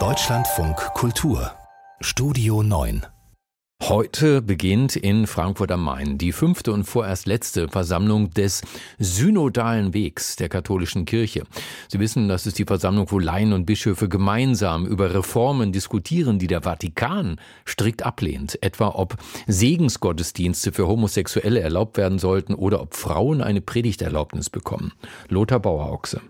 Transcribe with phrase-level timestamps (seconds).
[0.00, 1.52] Deutschlandfunk Kultur
[2.00, 3.06] Studio 9
[3.84, 8.62] Heute beginnt in Frankfurt am Main die fünfte und vorerst letzte Versammlung des
[8.98, 11.44] Synodalen Wegs der katholischen Kirche.
[11.86, 16.48] Sie wissen, das ist die Versammlung, wo Laien und Bischöfe gemeinsam über Reformen diskutieren, die
[16.48, 18.60] der Vatikan strikt ablehnt.
[18.60, 19.14] Etwa ob
[19.46, 24.94] Segensgottesdienste für Homosexuelle erlaubt werden sollten oder ob Frauen eine Predigterlaubnis bekommen.
[25.28, 26.20] Lothar Bauerochse.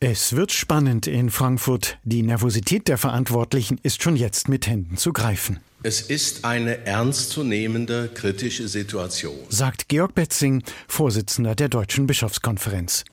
[0.00, 1.98] Es wird spannend in Frankfurt.
[2.04, 5.58] Die Nervosität der Verantwortlichen ist schon jetzt mit Händen zu greifen.
[5.84, 13.04] Es ist eine ernstzunehmende kritische Situation, sagt Georg Betzing, Vorsitzender der Deutschen Bischofskonferenz.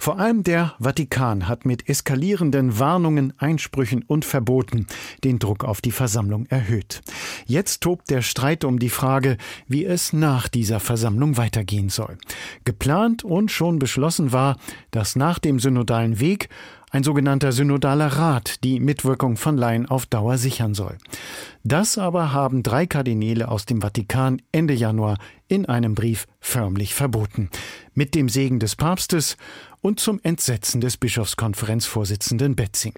[0.00, 4.88] Vor allem der Vatikan hat mit eskalierenden Warnungen, Einsprüchen und Verboten
[5.22, 7.02] den Druck auf die Versammlung erhöht.
[7.46, 9.36] Jetzt tobt der Streit um die Frage,
[9.68, 12.18] wie es nach dieser Versammlung weitergehen soll.
[12.64, 14.56] Geplant und schon beschlossen war,
[14.90, 16.48] dass nach dem synodalen Weg
[16.90, 20.96] ein sogenannter synodaler Rat die Mitwirkung von Laien auf Dauer sichern soll.
[21.64, 27.50] Das aber haben drei Kardinäle aus dem Vatikan Ende Januar in einem Brief förmlich verboten.
[27.94, 29.36] Mit dem Segen des Papstes
[29.80, 32.94] und zum Entsetzen des Bischofskonferenzvorsitzenden Betzing.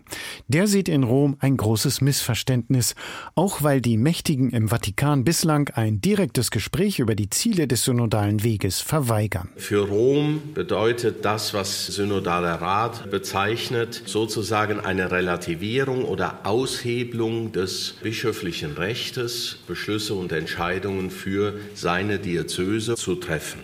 [0.48, 2.94] Der sieht in Rom ein großes Missverständnis,
[3.34, 8.42] auch weil die Mächtigen im Vatikan bislang ein direktes Gespräch über die Ziele des synodalen
[8.42, 9.50] Weges verweigern.
[9.56, 18.50] Für Rom bedeutet das, was Synodaler Rat bezeichnet, sozusagen eine Relativierung oder Aushebelung des bischöflichen
[18.51, 23.61] Rechtes, Beschlüsse und Entscheidungen für seine Diözese zu treffen.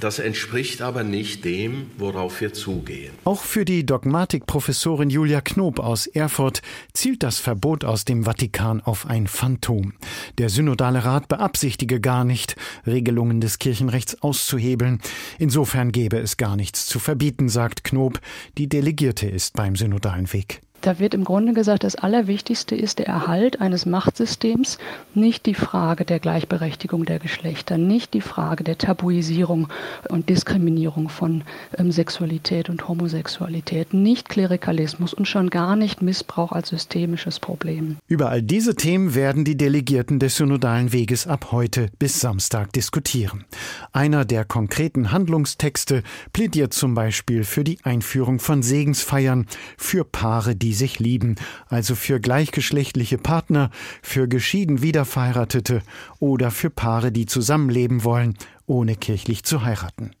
[0.00, 3.14] Das entspricht aber nicht dem, worauf wir zugehen.
[3.24, 6.60] Auch für die Dogmatikprofessorin Julia Knob aus Erfurt
[6.92, 9.94] zielt das Verbot aus dem Vatikan auf ein Phantom.
[10.36, 15.00] Der Synodale Rat beabsichtige gar nicht, Regelungen des Kirchenrechts auszuhebeln.
[15.38, 18.20] Insofern gäbe es gar nichts zu verbieten, sagt Knob,
[18.58, 20.60] die Delegierte ist beim Synodalen Weg.
[20.86, 24.78] Da wird im Grunde gesagt, das Allerwichtigste ist der Erhalt eines Machtsystems,
[25.14, 29.66] nicht die Frage der Gleichberechtigung der Geschlechter, nicht die Frage der Tabuisierung
[30.10, 31.42] und Diskriminierung von
[31.76, 37.96] ähm, Sexualität und Homosexualität, nicht Klerikalismus und schon gar nicht Missbrauch als systemisches Problem.
[38.06, 43.44] Über all diese Themen werden die Delegierten des synodalen Weges ab heute bis Samstag diskutieren.
[43.90, 49.46] Einer der konkreten Handlungstexte plädiert zum Beispiel für die Einführung von Segensfeiern
[49.76, 51.34] für Paare, die sich lieben,
[51.68, 53.70] also für gleichgeschlechtliche Partner,
[54.02, 55.82] für geschieden Wiederverheiratete
[56.20, 60.12] oder für Paare, die zusammenleben wollen, ohne kirchlich zu heiraten.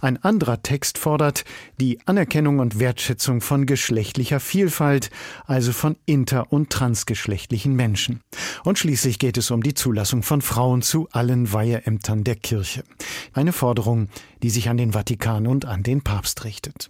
[0.00, 1.44] Ein anderer Text fordert
[1.78, 5.10] die Anerkennung und Wertschätzung von geschlechtlicher Vielfalt,
[5.46, 8.20] also von inter- und transgeschlechtlichen Menschen.
[8.64, 12.84] Und schließlich geht es um die Zulassung von Frauen zu allen Weiheämtern der Kirche.
[13.32, 14.08] Eine Forderung,
[14.42, 16.88] die sich an den Vatikan und an den Papst richtet.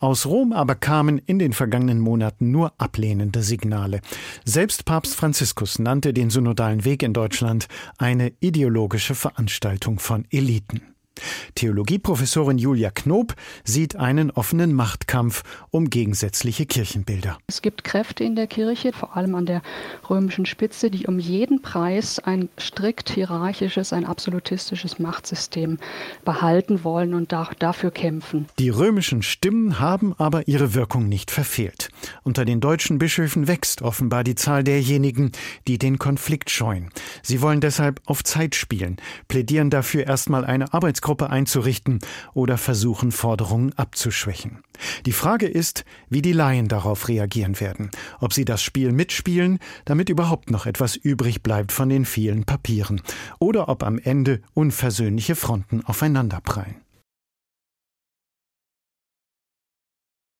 [0.00, 4.00] Aus Rom aber kamen in den vergangenen Monaten nur ablehnende Signale.
[4.44, 10.97] Selbst Papst Franziskus nannte den synodalen Weg in Deutschland eine ideologische Veranstaltung von Eliten.
[11.54, 13.34] Theologieprofessorin Julia Knob
[13.64, 17.38] sieht einen offenen Machtkampf um gegensätzliche Kirchenbilder.
[17.46, 19.62] Es gibt Kräfte in der Kirche, vor allem an der
[20.08, 25.78] römischen Spitze, die um jeden Preis ein strikt hierarchisches, ein absolutistisches Machtsystem
[26.24, 28.46] behalten wollen und dafür kämpfen.
[28.58, 31.90] Die römischen Stimmen haben aber ihre Wirkung nicht verfehlt.
[32.22, 35.32] Unter den deutschen Bischöfen wächst offenbar die Zahl derjenigen,
[35.66, 36.90] die den Konflikt scheuen.
[37.22, 38.96] Sie wollen deshalb auf Zeit spielen,
[39.28, 42.00] plädieren dafür erstmal eine Arbeitsgruppe Arbeitsgruppe einzurichten
[42.34, 44.58] oder versuchen, Forderungen abzuschwächen.
[45.06, 50.10] Die Frage ist, wie die Laien darauf reagieren werden, ob sie das Spiel mitspielen, damit
[50.10, 53.00] überhaupt noch etwas übrig bleibt von den vielen Papieren,
[53.38, 56.76] oder ob am Ende unversöhnliche Fronten aufeinanderprallen.